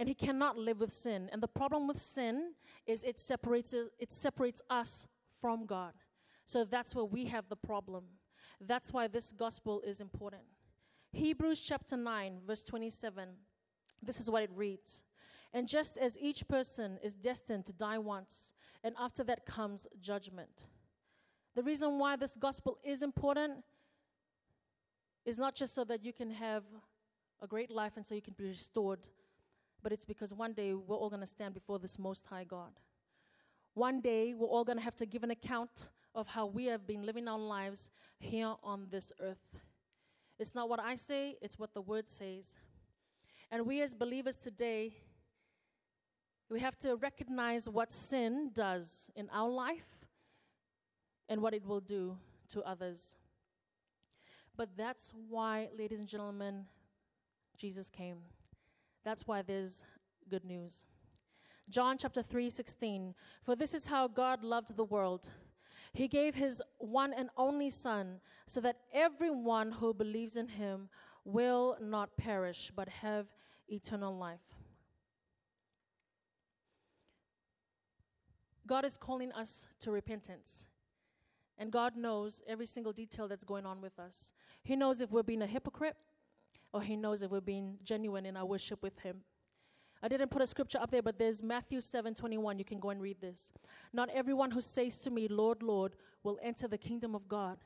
[0.00, 1.28] and he cannot live with sin.
[1.30, 2.54] And the problem with sin
[2.86, 5.06] is it separates, it separates us
[5.42, 5.92] from God.
[6.46, 8.04] So that's where we have the problem.
[8.62, 10.44] That's why this gospel is important.
[11.12, 13.28] Hebrews chapter 9, verse 27.
[14.02, 15.04] This is what it reads.
[15.52, 20.64] And just as each person is destined to die once, and after that comes judgment.
[21.54, 23.64] The reason why this gospel is important
[25.26, 26.64] is not just so that you can have
[27.42, 29.00] a great life and so you can be restored,
[29.82, 32.72] but it's because one day we're all going to stand before this Most High God.
[33.74, 36.86] One day we're all going to have to give an account of how we have
[36.86, 39.60] been living our lives here on this earth.
[40.38, 42.56] It's not what I say, it's what the word says.
[43.50, 44.94] And we as believers today,
[46.48, 50.06] we have to recognize what sin does in our life
[51.28, 52.16] and what it will do
[52.48, 53.16] to others.
[54.56, 56.64] But that's why, ladies and gentlemen,
[57.56, 58.18] Jesus came.
[59.04, 59.84] That's why there's
[60.28, 60.84] good news.
[61.68, 63.14] John chapter 3 16.
[63.44, 65.30] For this is how God loved the world
[65.92, 70.88] he gave his one and only Son so that everyone who believes in him
[71.24, 73.28] will not perish but have
[73.68, 74.40] eternal life.
[78.66, 80.68] God is calling us to repentance.
[81.58, 84.32] And God knows every single detail that's going on with us.
[84.62, 85.96] He knows if we're being a hypocrite
[86.72, 89.22] or He knows if we're being genuine in our worship with Him.
[90.02, 92.58] I didn't put a scripture up there, but there's Matthew 7 21.
[92.58, 93.52] You can go and read this.
[93.92, 97.58] Not everyone who says to me, Lord, Lord, will enter the kingdom of God,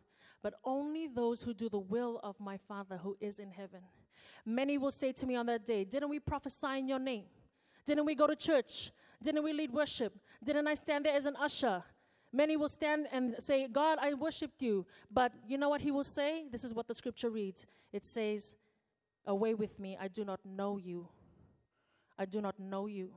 [0.42, 3.80] but only those who do the will of my Father who is in heaven.
[4.44, 7.24] Many will say to me on that day, Didn't we prophesy in your name?
[7.86, 8.90] Didn't we go to church?
[9.22, 10.14] Didn't we lead worship?
[10.42, 11.82] Didn't I stand there as an usher?
[12.32, 14.86] Many will stand and say, God, I worshiped you.
[15.10, 16.46] But you know what he will say?
[16.50, 18.56] This is what the scripture reads it says,
[19.26, 21.08] Away with me, I do not know you.
[22.18, 23.14] I do not know you.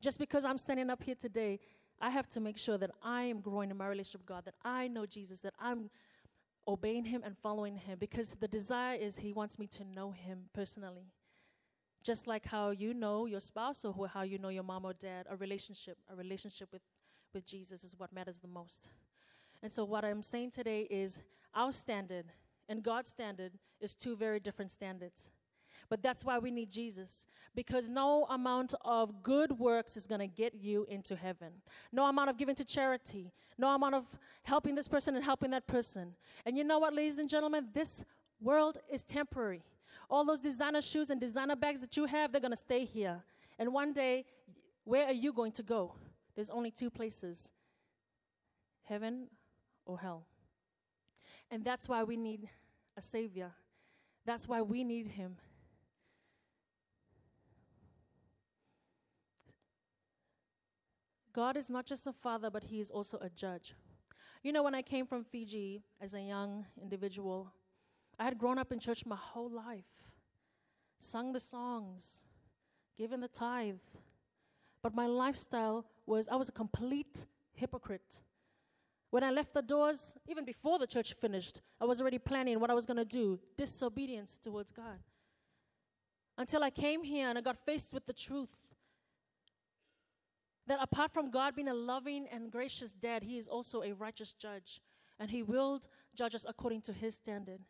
[0.00, 1.60] Just because I'm standing up here today,
[2.00, 4.54] I have to make sure that I am growing in my relationship with God, that
[4.64, 5.90] I know Jesus, that I'm
[6.66, 10.50] obeying Him and following Him, because the desire is He wants me to know Him
[10.52, 11.12] personally.
[12.02, 15.26] Just like how you know your spouse or how you know your mom or dad,
[15.30, 16.82] a relationship, a relationship with,
[17.32, 18.90] with Jesus is what matters the most.
[19.62, 21.20] And so, what I'm saying today is
[21.54, 22.26] our standard
[22.68, 25.30] and God's standard is two very different standards.
[25.88, 27.26] But that's why we need Jesus.
[27.54, 31.52] Because no amount of good works is going to get you into heaven.
[31.92, 33.32] No amount of giving to charity.
[33.58, 34.06] No amount of
[34.42, 36.14] helping this person and helping that person.
[36.46, 37.68] And you know what, ladies and gentlemen?
[37.72, 38.04] This
[38.40, 39.62] world is temporary.
[40.10, 43.22] All those designer shoes and designer bags that you have, they're going to stay here.
[43.58, 44.24] And one day,
[44.84, 45.94] where are you going to go?
[46.34, 47.52] There's only two places
[48.82, 49.28] heaven
[49.86, 50.26] or hell.
[51.50, 52.48] And that's why we need
[52.96, 53.52] a Savior.
[54.26, 55.36] That's why we need Him.
[61.32, 63.74] God is not just a father, but He is also a judge.
[64.42, 67.52] You know, when I came from Fiji as a young individual,
[68.18, 69.84] I had grown up in church my whole life,
[70.98, 72.24] sung the songs,
[72.96, 73.80] given the tithe.
[74.82, 78.20] But my lifestyle was, I was a complete hypocrite.
[79.14, 82.68] When I left the doors, even before the church finished, I was already planning what
[82.68, 84.98] I was going to do disobedience towards God.
[86.36, 88.58] Until I came here and I got faced with the truth
[90.66, 94.32] that apart from God being a loving and gracious dad, He is also a righteous
[94.32, 94.80] judge,
[95.20, 95.80] and He will
[96.16, 97.60] judge us according to His standard.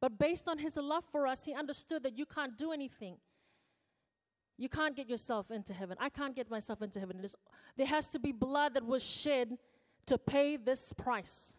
[0.00, 3.18] But based on His love for us, He understood that you can't do anything.
[4.56, 5.98] You can't get yourself into heaven.
[6.00, 7.22] I can't get myself into heaven.
[7.76, 9.58] there has to be blood that was shed
[10.08, 11.56] to pay this price.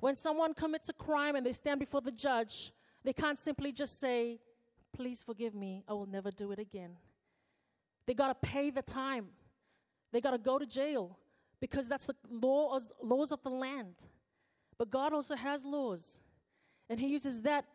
[0.00, 3.98] When someone commits a crime and they stand before the judge, they can't simply just
[3.98, 4.38] say,
[4.92, 6.96] Please forgive me, I will never do it again.
[8.06, 9.26] They got to pay the time.
[10.12, 11.18] They got to go to jail
[11.60, 14.06] because that's the laws, laws of the land.
[14.78, 16.20] But God also has laws.
[16.88, 17.66] And He uses that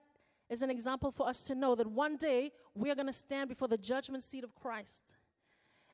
[0.50, 3.50] as an example for us to know that one day we are going to stand
[3.50, 5.16] before the judgment seat of Christ.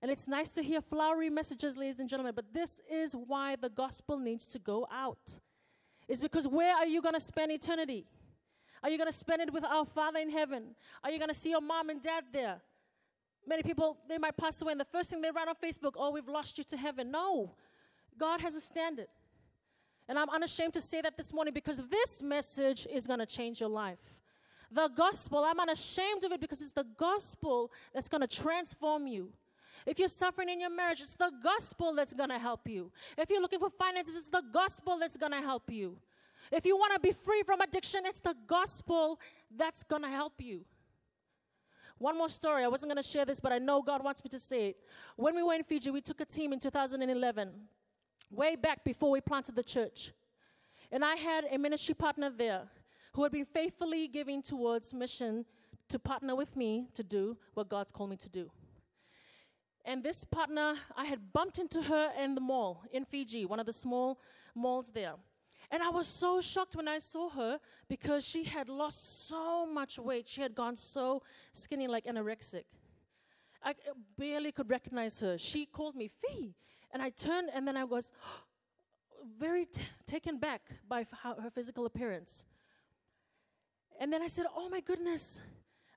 [0.01, 3.69] And it's nice to hear flowery messages, ladies and gentlemen, but this is why the
[3.69, 5.39] gospel needs to go out.
[6.07, 8.05] It's because where are you going to spend eternity?
[8.83, 10.75] Are you going to spend it with our Father in heaven?
[11.03, 12.61] Are you going to see your mom and dad there?
[13.47, 16.11] Many people, they might pass away, and the first thing they write on Facebook, oh,
[16.11, 17.09] we've lost you to heaven.
[17.09, 17.55] No,
[18.17, 19.07] God has a standard.
[20.07, 23.59] And I'm unashamed to say that this morning because this message is going to change
[23.59, 24.19] your life.
[24.71, 29.31] The gospel, I'm unashamed of it because it's the gospel that's going to transform you.
[29.85, 32.91] If you're suffering in your marriage, it's the gospel that's going to help you.
[33.17, 35.97] If you're looking for finances, it's the gospel that's going to help you.
[36.51, 39.19] If you want to be free from addiction, it's the gospel
[39.55, 40.65] that's going to help you.
[41.97, 42.63] One more story.
[42.63, 44.77] I wasn't going to share this, but I know God wants me to say it.
[45.15, 47.49] When we were in Fiji, we took a team in 2011,
[48.29, 50.11] way back before we planted the church.
[50.91, 52.63] And I had a ministry partner there
[53.13, 55.45] who had been faithfully giving towards mission
[55.89, 58.51] to partner with me to do what God's called me to do.
[59.87, 63.65] And this partner, I had bumped into her in the mall in Fiji, one of
[63.65, 64.19] the small
[64.53, 65.13] malls there.
[65.71, 69.97] And I was so shocked when I saw her because she had lost so much
[69.97, 70.27] weight.
[70.27, 71.23] She had gone so
[71.53, 72.65] skinny, like anorexic.
[73.63, 73.75] I
[74.17, 75.37] barely could recognize her.
[75.37, 76.53] She called me Fee.
[76.91, 78.11] And I turned and then I was
[79.39, 82.45] very t- taken back by f- her physical appearance.
[84.01, 85.41] And then I said, Oh my goodness,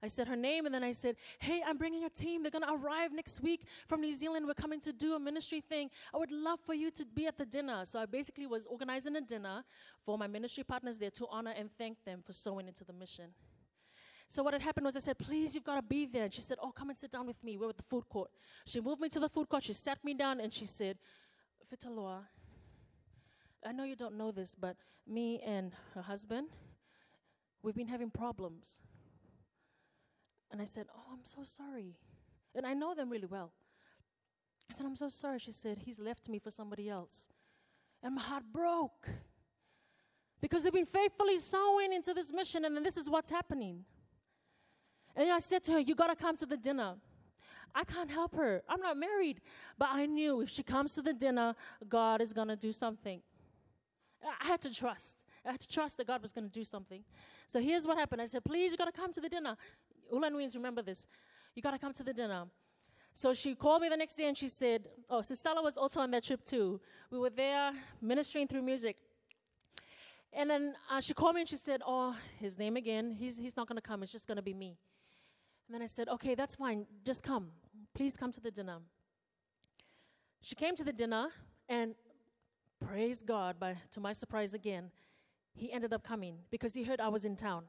[0.02, 2.42] I said her name and then I said, Hey, I'm bringing a team.
[2.42, 4.46] They're going to arrive next week from New Zealand.
[4.46, 5.90] We're coming to do a ministry thing.
[6.14, 7.84] I would love for you to be at the dinner.
[7.84, 9.62] So I basically was organizing a dinner
[10.04, 13.26] for my ministry partners there to honor and thank them for sowing into the mission.
[14.26, 16.24] So what had happened was I said, please, you've got to be there.
[16.24, 17.58] And she said, oh, come and sit down with me.
[17.58, 18.30] We're at the food court.
[18.64, 19.64] She moved me to the food court.
[19.64, 20.98] She sat me down and she said,
[21.70, 22.20] Fitaloa,
[23.66, 24.76] I know you don't know this, but
[25.06, 26.48] me and her husband,
[27.62, 28.80] we've been having problems.
[30.50, 31.96] And I said, Oh, I'm so sorry.
[32.54, 33.52] And I know them really well.
[34.70, 35.38] I said, I'm so sorry.
[35.38, 37.28] She said, He's left me for somebody else.
[38.02, 39.08] And my heart broke
[40.40, 43.84] because they've been faithfully sowing into this mission, and then this is what's happening.
[45.14, 46.94] And I said to her, You got to come to the dinner.
[47.74, 48.62] I can't help her.
[48.68, 49.40] I'm not married.
[49.78, 51.54] But I knew if she comes to the dinner,
[51.88, 53.22] God is going to do something.
[54.40, 55.24] I had to trust.
[55.46, 57.04] I had to trust that God was going to do something.
[57.46, 58.22] So here's what happened.
[58.22, 59.56] I said, Please, you got to come to the dinner.
[60.12, 61.06] Ulan Weens, remember this.
[61.54, 62.44] You got to come to the dinner.
[63.12, 66.10] So she called me the next day and she said, Oh, Sisela was also on
[66.12, 66.80] that trip too.
[67.10, 68.96] We were there ministering through music.
[70.32, 73.10] And then uh, she called me and she said, Oh, his name again.
[73.10, 74.02] He's, he's not going to come.
[74.02, 74.76] It's just going to be me.
[75.66, 76.86] And then I said, Okay, that's fine.
[77.04, 77.48] Just come.
[77.94, 78.78] Please come to the dinner.
[80.42, 81.28] She came to the dinner,
[81.68, 81.94] and
[82.86, 84.90] praise God, by, to my surprise again,
[85.54, 87.64] he ended up coming because he heard I was in town.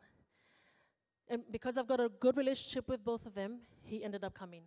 [1.32, 4.63] And because I've got a good relationship with both of them, he ended up coming.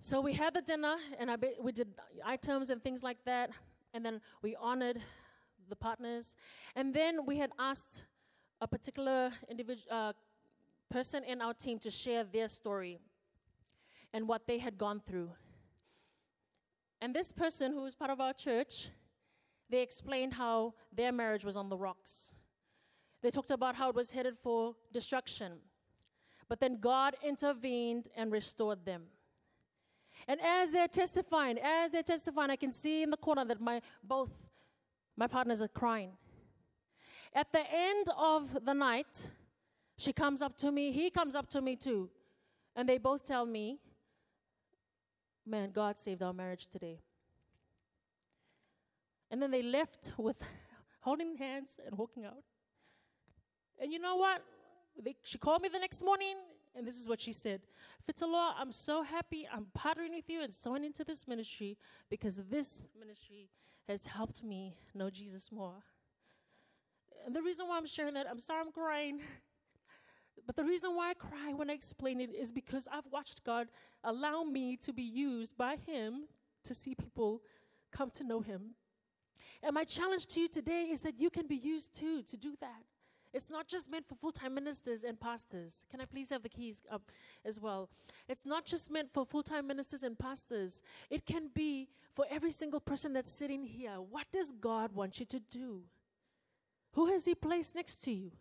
[0.00, 1.88] So we had the dinner, and I be, we did
[2.24, 3.50] items and things like that,
[3.92, 5.00] and then we honored
[5.68, 6.36] the partners,
[6.76, 8.04] and then we had asked
[8.60, 10.12] a particular individual uh,
[10.88, 13.00] person in our team to share their story
[14.12, 15.30] and what they had gone through.
[17.00, 18.90] And this person, who was part of our church,
[19.68, 22.34] they explained how their marriage was on the rocks.
[23.22, 25.52] They talked about how it was headed for destruction.
[26.48, 29.04] But then God intervened and restored them.
[30.26, 33.80] And as they're testifying, as they're testifying, I can see in the corner that my
[34.02, 34.30] both
[35.16, 36.12] my partners are crying.
[37.34, 39.28] At the end of the night,
[39.96, 42.08] she comes up to me, he comes up to me too.
[42.74, 43.78] And they both tell me,
[45.44, 47.00] Man, God saved our marriage today.
[49.30, 50.42] And then they left with
[51.00, 52.42] holding hands and walking out.
[53.80, 54.42] And you know what?
[55.00, 56.36] They, she called me the next morning,
[56.74, 57.60] and this is what she said
[58.08, 61.76] Fitaloa, I'm so happy I'm partnering with you and sowing into this ministry
[62.08, 63.50] because this ministry
[63.88, 65.84] has helped me know Jesus more.
[67.26, 69.20] And the reason why I'm sharing that, I'm sorry I'm crying.
[70.46, 73.68] But the reason why I cry when I explain it is because I've watched God
[74.02, 76.22] allow me to be used by Him
[76.64, 77.42] to see people
[77.92, 78.70] come to know Him.
[79.62, 82.54] And my challenge to you today is that you can be used too to do
[82.62, 82.82] that.
[83.32, 85.84] It's not just meant for full time ministers and pastors.
[85.90, 87.02] Can I please have the keys up
[87.44, 87.90] as well?
[88.28, 90.82] It's not just meant for full time ministers and pastors.
[91.10, 93.96] It can be for every single person that's sitting here.
[93.96, 95.82] What does God want you to do?
[96.94, 98.32] Who has He placed next to you?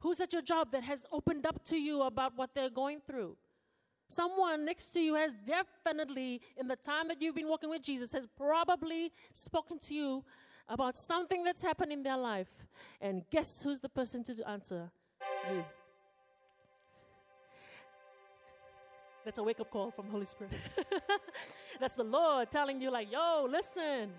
[0.00, 3.36] Who's at your job that has opened up to you about what they're going through?
[4.08, 8.12] Someone next to you has definitely, in the time that you've been walking with Jesus,
[8.12, 10.24] has probably spoken to you
[10.68, 12.50] about something that's happened in their life.
[13.00, 14.90] And guess who's the person to answer?
[15.50, 15.64] You.
[19.24, 20.52] That's a wake up call from the Holy Spirit.
[21.80, 24.10] that's the Lord telling you, like, yo, listen.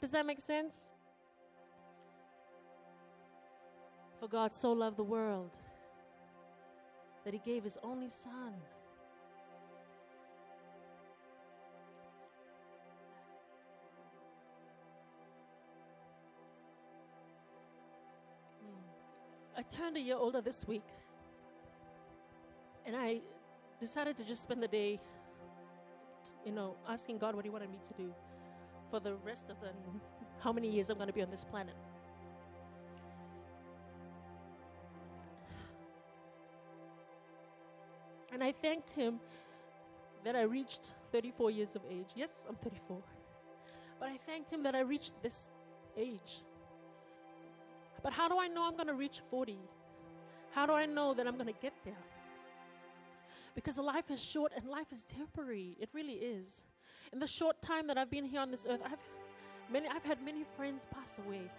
[0.00, 0.90] Does that make sense?
[4.20, 5.56] For God so loved the world
[7.24, 8.54] that he gave his only son.
[19.58, 20.84] I turned a year older this week.
[22.86, 23.20] And I
[23.80, 25.00] decided to just spend the day,
[26.46, 28.14] you know, asking God what He wanted me to do
[28.88, 29.70] for the rest of the
[30.38, 31.74] how many years I'm going to be on this planet.
[38.32, 39.18] And I thanked Him
[40.24, 42.10] that I reached 34 years of age.
[42.14, 43.02] Yes, I'm 34.
[43.98, 45.50] But I thanked Him that I reached this
[45.96, 46.42] age.
[48.02, 49.58] But how do I know I'm going to reach 40?
[50.50, 51.94] How do I know that I'm going to get there?
[53.54, 55.76] Because life is short and life is temporary.
[55.80, 56.64] It really is.
[57.12, 58.98] In the short time that I've been here on this earth, I've,
[59.70, 61.50] many, I've had many friends pass away.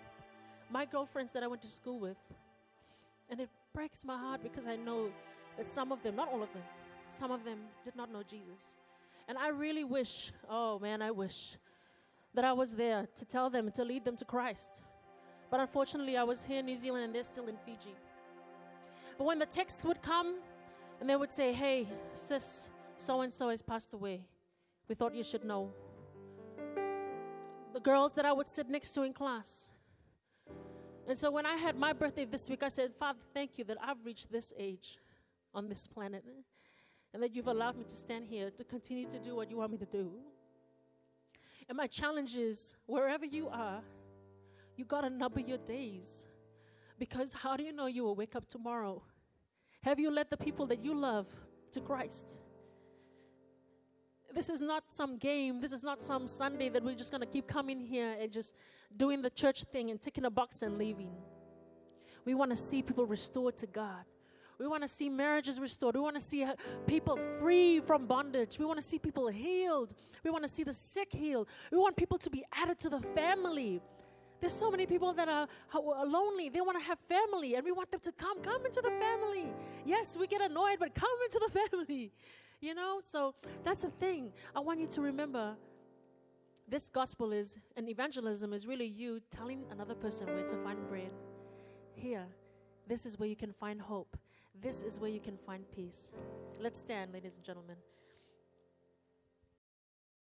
[0.72, 2.18] My girlfriends that I went to school with.
[3.30, 5.10] And it breaks my heart because I know
[5.58, 6.64] that some of them, not all of them,
[7.10, 8.78] some of them did not know Jesus.
[9.28, 11.58] And I really wish, oh man, I wish
[12.34, 14.82] that I was there to tell them, to lead them to Christ.
[15.50, 17.96] But unfortunately, I was here in New Zealand and they're still in Fiji.
[19.18, 20.36] But when the texts would come
[21.00, 24.22] and they would say, hey, sis, so and so has passed away,
[24.88, 25.72] we thought you should know.
[27.74, 29.70] The girls that I would sit next to in class.
[31.08, 33.78] And so when I had my birthday this week, I said, Father, thank you that
[33.82, 35.00] I've reached this age
[35.54, 36.24] on this planet
[37.14, 39.72] and that you've allowed me to stand here to continue to do what you want
[39.72, 40.12] me to do.
[41.68, 43.82] And my challenge is wherever you are,
[44.80, 46.26] you got to number your days.
[46.98, 49.04] Because how do you know you will wake up tomorrow?
[49.84, 51.28] Have you led the people that you love
[51.74, 52.38] to Christ?
[54.34, 55.60] this is not some game.
[55.60, 58.56] This is not some Sunday that we're just going to keep coming here and just
[58.96, 61.12] doing the church thing and ticking a box and leaving.
[62.26, 64.06] We want to see people restored to God.
[64.60, 65.96] We want to see marriages restored.
[65.96, 66.54] We want to see uh,
[66.86, 68.60] people free from bondage.
[68.60, 69.94] We want to see people healed.
[70.24, 71.48] We want to see the sick healed.
[71.72, 73.82] We want people to be added to the family.
[74.40, 76.50] There's so many people that are, are lonely.
[76.50, 78.42] They want to have family, and we want them to come.
[78.42, 79.52] Come into the family.
[79.86, 82.12] Yes, we get annoyed, but come into the family.
[82.62, 84.32] You know, so that's the thing.
[84.56, 85.56] I want you to remember
[86.68, 91.12] this gospel is, and evangelism is really you telling another person where to find bread.
[91.96, 92.26] Here,
[92.88, 94.18] this is where you can find hope.
[94.62, 96.12] This is where you can find peace.
[96.60, 97.78] Let's stand, ladies and gentlemen.